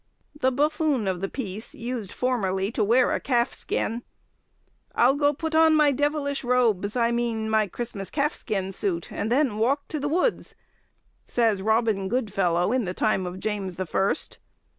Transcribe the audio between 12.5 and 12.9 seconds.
in